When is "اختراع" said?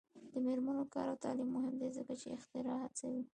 2.37-2.77